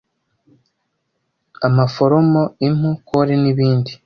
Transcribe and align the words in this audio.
amaforomo, 1.67 2.41
impu, 2.67 2.91
kole 3.07 3.33
n’ibindi 3.41 3.91